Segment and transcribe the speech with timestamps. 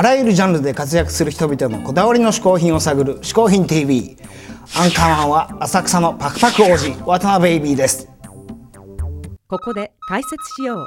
[0.00, 4.16] あらゆるジャンルで活躍する人々のこだわりの嗜好品を探る「嗜好品 TV」
[4.74, 8.08] アンカーマンは浅草のパクパク王子渡辺ベイビーです。
[9.46, 10.86] ここで解説しよう。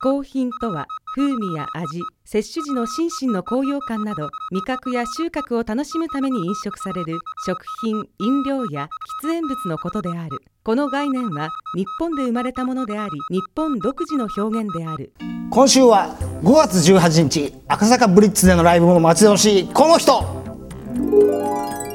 [0.00, 2.00] 好品とは風味や味。
[2.26, 8.88] 摂取時の心身の高揚感など味覚や収穫を楽しむために飲食される食品飲料や
[9.22, 10.38] 喫煙物のことである。
[10.64, 15.12] この概念は日本で生まれたものであり日本独自の表現である。
[15.50, 20.22] 今週は5月18日赤坂ブリッツでのライブも待ち遠しいこの人。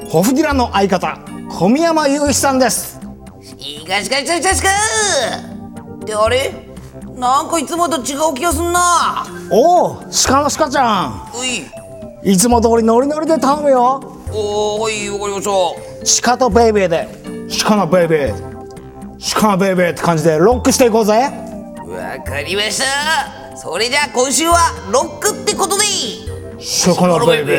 [0.08, 1.18] ホフディランの相方
[1.50, 3.00] 小宮山雄飛さんです。
[3.58, 4.68] いかしかしかしかしか。
[5.96, 6.69] ってあれ？
[7.20, 9.26] なんかいつもと違う気がすんな。
[9.50, 9.94] おお
[10.26, 11.30] 鹿の鹿ちゃん。
[11.38, 11.46] う
[12.24, 12.32] い。
[12.32, 14.00] いつも通りノリノリで頼むよ。
[14.32, 15.42] おーいわかりま
[16.02, 16.30] した。
[16.32, 17.08] 鹿とベイベーで。
[17.62, 19.34] 鹿のベイベー。
[19.34, 21.12] 鹿のベイベーって感じでロックしていこうぜ。
[21.12, 23.54] わかりました。
[23.54, 24.56] それじゃあ今週は
[24.90, 25.84] ロックってことで
[26.96, 27.52] 鹿のベイベ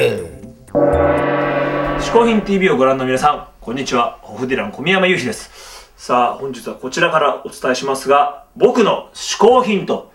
[0.73, 1.99] ー。
[1.99, 4.17] 嗜好品 TV をご覧の皆さん、こんにちは。
[4.23, 5.70] ホフディラン小宮山雄飛です。
[6.01, 10.11] さあ、本日はこちらからお伝えしますが、僕の嗜好品と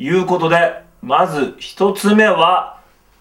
[0.00, 2.80] いうことで、まず一つ目は、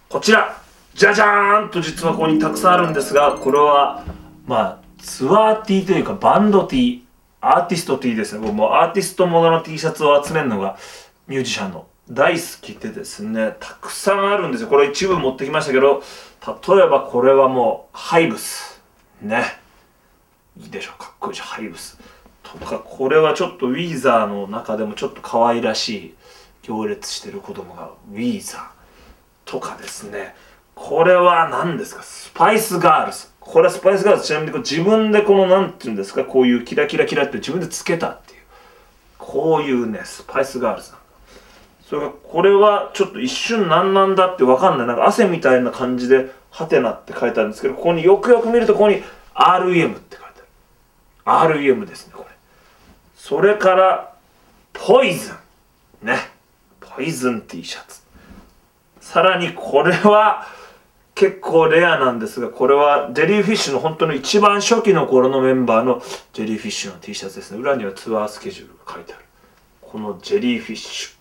[0.10, 0.60] こちら。
[0.96, 4.04] じゃじゃーんと実はここにたくさんあるんですが、これは、
[4.48, 7.06] まあ、ツアー T というかバンド T、
[7.42, 8.42] アーティスト T ですね。
[8.42, 10.80] 僕もアーティストものの T シャツを集めるのが
[11.28, 14.68] ミュージシャンの大好きでですね、たくさんあるんですよ。
[14.68, 16.02] これ一部持ってきましたけど、
[16.76, 18.82] 例えばこれはもう、ハイブス。
[19.22, 19.59] ね。
[20.60, 21.00] いいでしょう。
[21.00, 21.46] かっこいいでしょ。
[21.46, 22.00] ハイブス。
[22.44, 26.16] とか、これはちょっとウィーザーの中でもちょっと可愛らしい
[26.64, 28.64] 行列してる子供がウィーザー。
[29.46, 30.36] とかですね。
[30.76, 32.04] これは何ですか？
[32.04, 33.28] スパイスガールズ。
[33.40, 34.28] これはスパイスガールズ。
[34.28, 36.24] ちなみにこ自分でこの、なんていうんですか？
[36.24, 38.42] こういうキラキラキラって自分でつけたっていう。
[39.18, 41.00] こういうね、スパイスガールズなん
[41.82, 44.88] それからこれはちょっと一瞬何なんだってわかんない。
[44.88, 49.02] なんか汗みたいな感じで、ハテナって書いてあるんですけど、ここによくよく見るとここに
[49.34, 50.29] REM って書いてある。
[51.30, 52.36] REM ですね、これ。
[53.16, 54.14] それから、
[54.74, 55.34] ポイズ
[56.04, 56.08] ン。
[56.08, 56.18] ね。
[56.80, 58.02] ポイズン T シャツ。
[59.00, 60.48] さらにこれは
[61.16, 66.02] 結構レアなんですが、これはジェリーフィッシュの本当の一番初期の頃のメンバーの
[66.34, 67.60] ジェリーフィッシュの T シャツですね。
[67.60, 69.26] 裏にはツアースケジュールが書いてある。
[69.82, 71.20] このジェリーフィッシュ。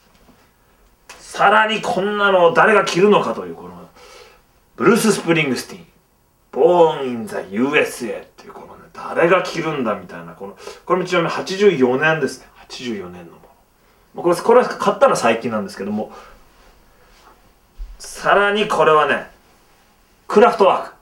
[1.19, 3.79] さらにこんなのを誰が着るのかというこの
[4.77, 5.87] ブルース・スプリングスティン
[6.53, 10.33] 「Born in the USA」っていうこの誰が着るんだみたいな。
[10.33, 12.47] このこれもちなみに84年ですね。
[12.69, 13.39] 84年のも
[14.15, 14.23] の。
[14.23, 16.13] これこれ買ったのは最近なんですけども。
[17.99, 19.31] さらにこれはね
[20.27, 20.95] クラフトワーク。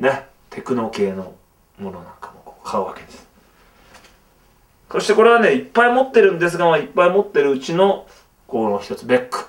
[0.00, 0.26] ね。
[0.50, 1.34] テクノ系の
[1.78, 3.28] ものなんかも買うわけです。
[4.90, 8.06] そしてこれはねいっぱい持ってるんですが、ま、いっぱい持ってるうちの
[8.46, 9.46] この一つベック。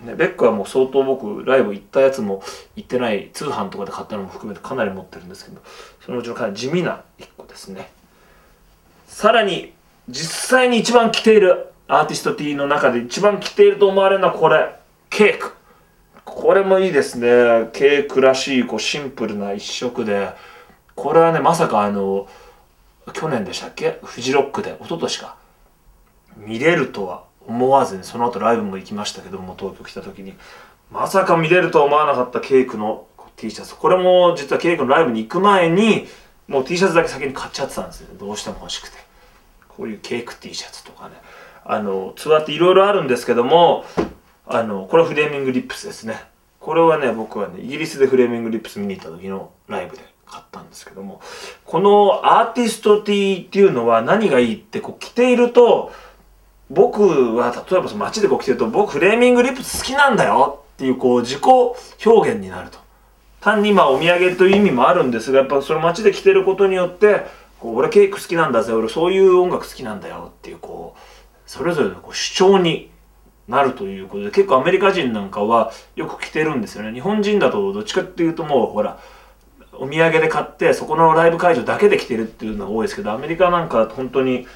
[0.00, 2.42] ね、ベックはもう相当僕ライブ行ったやつも
[2.76, 5.60] 行ってない通販とかで買ったのも含めてかなり持ってるんですけど
[6.04, 7.90] そのうちのかなり地味な一個ですね。
[9.06, 9.72] さらに
[10.08, 14.76] 実際に一番着ているアーティスト T の中で一番着ていると思われるのはこれ
[15.10, 15.54] ケーク。
[16.24, 17.70] これもいいですね。
[17.72, 20.30] ケークらしいこうシンプルな一色で。
[20.94, 22.28] これはねまさかあの
[23.12, 23.98] 去年でしたっけ？
[24.04, 25.36] フジロックで一昨年か。
[26.36, 30.34] 見れるとは思わずにその後ライブも行きましたけども東京来た時に
[30.92, 33.74] まさか見れるとは思わなかったケイクの T シャツ。
[33.76, 36.06] これも実はケイクのライブに行く前に
[36.46, 38.98] もう T シャツだけ先に買っちゃってたんですよどうしても欲しくて。
[39.68, 41.14] こういうケイク T シャツとかね。
[41.64, 43.84] あのツアーっていろいろあるんですけども
[44.46, 46.20] あのこれはフレーミングリップスですね。
[46.60, 51.20] これはね僕はねイギリスでフレーミングリップス見に行った時のライブで買ったんですけども
[51.64, 55.92] このアーティスト T っていうのは何がいいってこう着ていると
[56.70, 61.42] 僕は例えばその街でこう着てると僕フレーミングリップス好きなんだよっていうこう自己
[62.06, 62.78] 表現になると。
[63.40, 67.26] 単にまあお土産という意味もあるんですがやっぱその街で着てることによって
[67.60, 71.00] こう俺ケーク好きなんだぜ俺そういう音楽好きなんだよっていうこう
[71.46, 72.90] それぞれのこう主張に
[73.46, 76.92] なるということで結構アメリカ人なんかはよく着てるんですよね。
[76.92, 78.98] 日本人だとどっちかっていうともうほら
[79.72, 84.46] お土産で買ってそこのライブ会場だけで着てるっていうのが多いですけどアメリカなんか本当に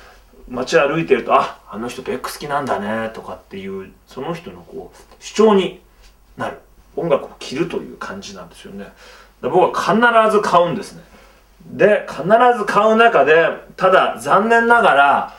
[0.52, 5.81] 街歩いてるとああの人ベック好きなんだねとかっていうその人のこう主張に
[6.37, 6.58] なる。
[6.96, 8.93] 音楽を聴るという感じなんですよね。
[9.40, 9.96] 僕は必
[10.31, 11.02] ず買うんですね。
[11.64, 12.22] で必
[12.58, 15.37] ず買う中でただ残念ながら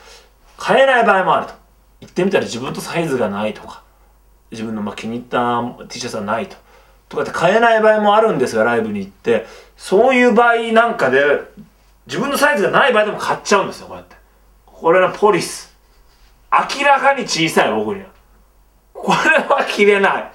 [0.56, 1.54] 買えない場合もあると。
[2.00, 3.82] 言ってみたら自分とサイズがないとか
[4.50, 6.56] 自分のま気に入った T シャツがないと。
[7.08, 9.46] とかって買えない場合もあるんですがライブに行って。
[9.76, 11.20] そういう場合なんかで
[12.06, 14.16] 自分のサイズがない場合でも買っちゃうんですよこうやって。
[14.84, 15.74] これのポリス。
[16.52, 18.08] 明らかに小さい僕には。
[18.92, 20.32] これは着れない。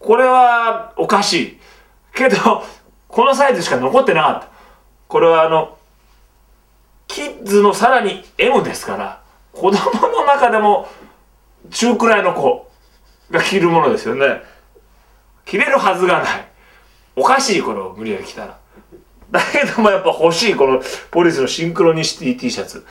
[0.00, 1.58] これはおかしい
[2.12, 2.36] けど
[3.06, 4.48] このサイズしか残ってなかった
[5.06, 5.78] これはあの
[7.06, 9.22] キッズのさらに M ですから
[9.52, 10.88] 子供の中でも
[11.70, 12.68] 中くらいの子
[13.30, 14.42] が着るものですよね
[15.44, 16.48] 着れるはずがない
[17.14, 18.58] おかしいこれを無理やり着たら
[19.30, 20.82] だけどもやっぱ欲しいこの
[21.12, 22.84] ポリスのシンクロニシティ T シャツ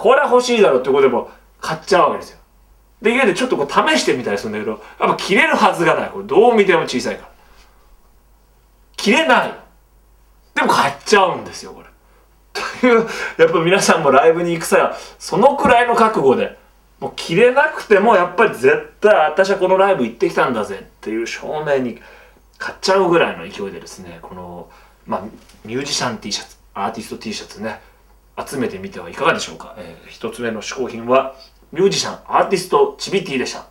[0.00, 1.28] これは欲しいだろうってことでも
[1.60, 2.38] 買っちゃうわけですよ。
[3.02, 4.80] で家でちょっとこう試してみたりするんだけどやっ
[5.10, 6.08] ぱ着れるはずがない。
[6.08, 7.30] これどう見ても小さいから。
[8.96, 9.54] 着れない。
[10.54, 11.88] でも買っちゃうんですよこれ。
[12.80, 13.06] という
[13.36, 16.56] やっぱ皆さんもライブに行く際はそのくらいの覚悟で
[16.98, 22.00] もう着れなくてもやっぱり絶対私はこのライブ行ってきたんだぜっていう証明に
[22.56, 24.70] 買っちゃうぐらいの勢いでですねこの、
[25.06, 25.20] まあ、
[25.64, 27.80] ミュージシャン T シャツアーティスト T シャツね
[28.48, 31.34] 集めてみてはいかがでしょうか、えー一つ目の嗜好品は
[31.72, 33.66] ミュージシャンアーティストチビティでした。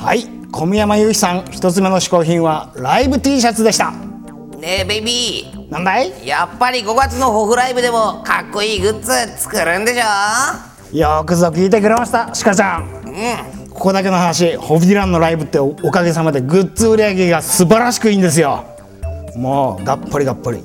[0.00, 3.90] はい小宮山由紀さん一つ目の嗜好品はライブ T シャツでした。
[3.90, 5.70] ねえベイビー。
[5.70, 6.26] なんだい？
[6.26, 10.96] やっぱり5月のホフライブでもかっこいいグッズ作るんでしょ？
[10.96, 12.82] よくぞ聞いてくれましたシカちゃん。
[13.06, 13.68] うん。
[13.68, 18.64] ここだけの話ホフディランのライブっておおかげさまでグッズ売り上げが素晴らしくいいんですよ。
[19.36, 20.58] もうがっぽりがっぽり、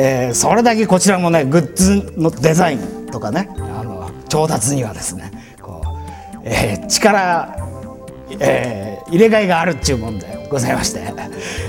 [0.00, 7.56] えーそれだけこちらもねグッズのデザインとかねあの調達にはですねこう、えー力、
[8.40, 11.00] えー入れ替えがあるっちゅうもんでございまして、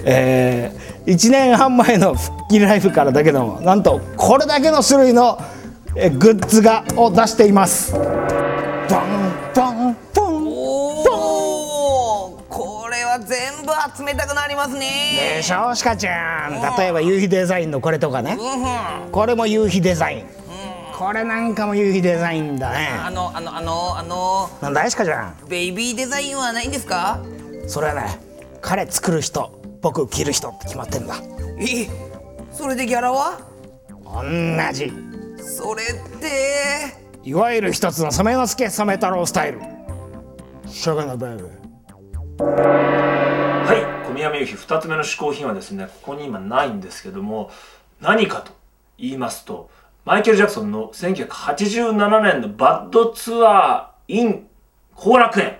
[0.03, 0.71] え
[1.05, 5.39] 1年半前の復帰ライブからだけどもなんとこれだけの種類の、
[5.95, 7.93] グッズがを出しています。
[14.39, 15.35] なりますね。
[15.37, 16.77] でしょシカちゃん。
[16.77, 18.37] 例えば夕日デザインのこれとかね。
[19.11, 20.25] これも夕日デザイン。
[20.97, 22.89] これなんかも夕日デザインだね。
[23.01, 24.49] あのあのあのあの。
[24.61, 25.35] なんだいシカちゃん？
[25.47, 27.21] ベイビーデザインはないんですか？
[27.67, 28.19] それはね
[28.61, 31.15] 彼作る人僕着る人って決まってんだ。
[31.59, 31.87] え
[32.51, 33.39] それでギャラは？
[34.03, 34.23] 同
[34.73, 34.91] じ。
[35.37, 35.87] それっ
[36.19, 36.97] て。
[37.23, 39.61] いわゆる一つの染之助染太郎スタイル。
[40.67, 41.49] ショガのベイビー
[43.65, 47.51] はい小宮由紀2つ目の嗜好品はですねここに今ないんですけども
[48.01, 48.51] 何かと
[48.97, 49.69] 言いますと
[50.05, 54.47] マイケル・ジャクソンの1987年のバッドツアー in
[54.95, 55.57] 後楽園。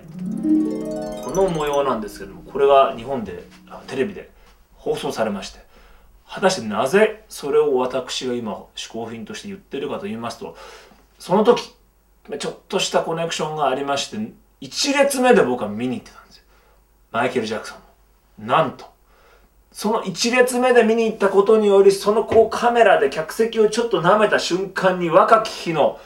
[1.24, 3.44] この模様なんですけどもこれが日本で
[3.86, 4.30] テレビで
[4.74, 5.60] 放送されまして
[6.28, 10.56] 果たしてなぜそれを私が今嗜好品として言ってるかと言いますと
[11.18, 11.74] その時
[12.38, 14.16] ちょっとしたコネクションがありまして
[14.60, 16.44] 1列目で僕は見に行ってたんですよ。
[17.12, 17.78] マイケル・ジャクソン
[18.40, 18.86] なんと。
[19.72, 26.00] その1列目で見に行ったことによりそのこうカメラで客席をちょっと舐めた瞬間に若き日の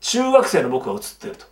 [0.00, 1.46] 中学生の僕が映ってると。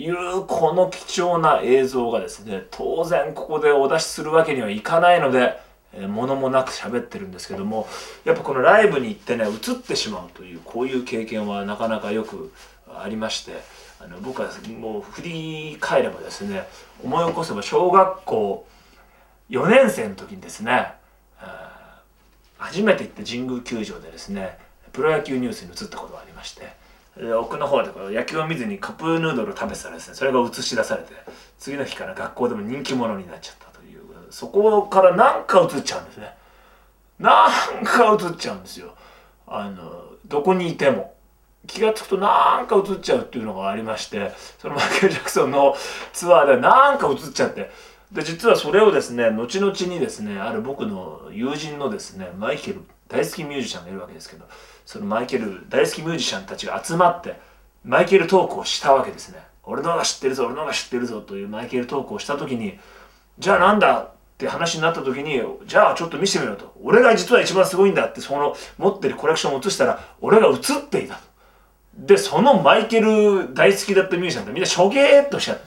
[0.00, 5.58] いうこの貴重な映像がですね当然ここでお出しするわけにはいかないので、
[5.92, 7.88] えー物もなく喋ってるんですけども
[8.24, 12.52] やっぱこのライブに行ってね映ってしまうというこういう経験はなかなかよく
[12.86, 13.54] ありまして
[13.98, 14.48] あの僕は
[14.78, 16.68] もう振り返ればですね
[17.02, 18.68] 思い起こせば小学校
[19.50, 20.92] 4年生の時にですね
[22.58, 24.58] 初めて行った神宮球場でですね
[24.92, 26.76] プロ野球ニュースに移ったことがありまして
[27.40, 31.12] 奥の方でこう野球を見ずにカップヌードルを食べてたらですねそれが映し出されて
[31.58, 33.98] 次の日から学校でも人気者になっちゃったという
[34.30, 36.34] そこからなんか映っちゃうんですね。
[37.18, 38.94] なんか映っちゃうんですよ。
[39.46, 41.14] あのどこにいても。
[41.66, 45.74] 気が付くとなんか映っちゃうっていうのがありましてそのマイケル・ジャクソンの
[46.14, 47.70] ツアーでなんか映っちゃって
[48.12, 54.46] で実はそれをですね後々にですねある僕の友人のですねマイケル大好きミュージシャンがいるわけですけど
[54.86, 57.38] そのマイケル大好きミュージシャンたちが集まって
[57.84, 59.38] マイケルトークをしたわけですね。
[59.62, 62.78] 俺の方が知ってるぞ俺の方が知ってるぞというマイケルトークをした時に
[63.38, 66.72] じゃあなんだって話になった時にじゃあちょっと見せてみろと。
[66.82, 71.20] 俺が実は一番すごいんだってその持ってるコレクションを映したら俺が映っていたと。
[71.94, 75.64] でそのマイケル大好きだったミュージシャンってみんなしょげーっとしちゃった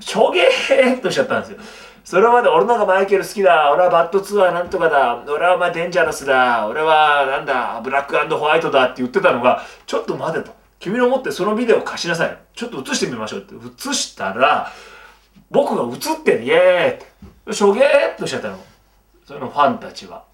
[0.00, 1.58] しょげーっとしちゃったんですよ。
[2.04, 3.72] それまで俺のがマイケル好きだ。
[3.72, 5.24] 俺はバッドツアーなんとかだ。
[5.26, 6.66] 俺はお前デンジャラスだ。
[6.68, 10.54] 俺はなんだブラックホワイトだって言ってたのがちょっと待てと。
[10.78, 12.38] 君の持ってそのビデオ貸しなさい。
[12.54, 13.54] ちょっと映してみましょうって。
[13.54, 14.70] 映したら
[15.50, 17.84] 僕が映ってるイエーってしょげー
[18.14, 18.58] っとしちゃったの。
[19.26, 20.24] そのファンたちは。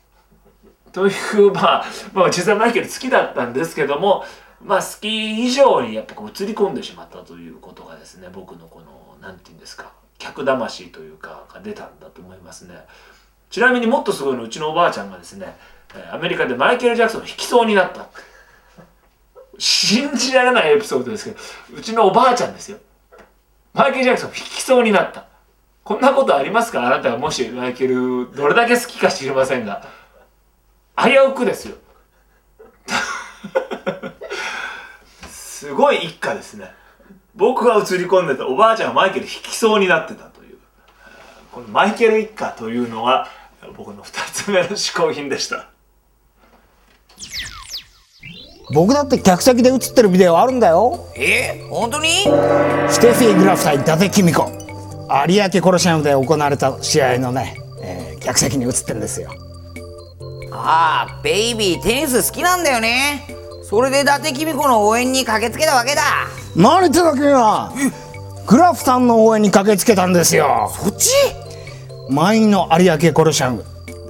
[0.92, 4.24] という、まあ、まあ実際マイケル好きだったんですけども
[4.62, 12.84] まあ好き以上にやっぱ映り込んでしまったということがですね僕のこのなんて言うんですか客魂というかが出たんだと思いますね。
[13.50, 15.56] ちなみにもっとすごいのうちのおばあちゃんがですね
[16.10, 18.08] アメリカでマイケル・ジャクソンを弾きそうになった。
[19.58, 21.36] 信じられないエピソードですけど
[21.78, 22.78] うちのおばあちゃんですよ。
[23.74, 25.26] マイケル・ジャクソンを弾きそうになった。
[25.84, 26.86] こんなことありますか？
[26.86, 29.86] あなたがもしマイケルどれだけ好きか知りませんが。
[30.96, 31.76] 危うくですよ。
[35.28, 36.72] すごい一家ですね。
[37.42, 40.58] 僕が映り込んでたおばあちゃんがマイケル引きそうになってたという。
[41.50, 43.26] このマイケル一家というのが
[43.76, 45.68] 僕の2つ目の嗜好品でした。
[48.72, 51.04] 僕だって客席で映ってるビデオあるんだよ。
[51.16, 52.10] え本当に？
[52.88, 54.62] ステフィー・グラフ対伊達公子。
[55.26, 59.32] 有明コロシアムで行われた試合のね、えー客席に映ってるんですよ。
[60.52, 63.26] ああベイビーテニス好きなんだよね。
[63.64, 66.02] それで伊達公子の応援に駆けつけたわけだ
[66.54, 67.72] 何言ってたっけな
[68.46, 70.70] グラフさんの応援に駆けつけたんですよ。
[70.74, 71.10] そっち？
[72.10, 73.64] 満員の有明コロシアム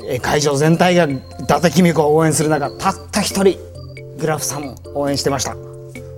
[0.08, 3.58] えー会場全体が伊達公子を応援する中たった一人
[4.18, 5.54] グラフさんを応援してました。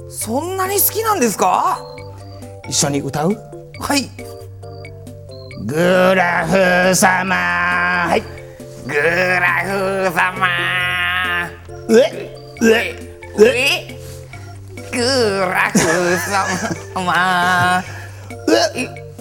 [0.09, 1.83] そんなに好きなんですか？
[2.69, 3.37] 一緒に歌う？
[3.81, 4.09] はい。
[5.67, 7.35] グラフ様。
[7.35, 8.23] はい。
[8.87, 10.47] グラフ様。
[11.91, 11.95] え？
[12.63, 12.71] え？
[12.71, 13.35] え？
[13.37, 13.84] グラフ様え？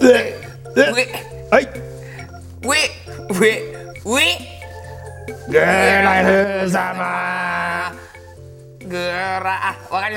[0.00, 0.38] え
[0.74, 1.06] 上
[1.50, 1.68] はい
[2.62, 2.76] 上
[3.30, 3.62] 上
[4.04, 4.38] 上
[5.48, 6.24] グラ
[6.62, 7.92] フ様
[8.86, 10.14] グラあわかり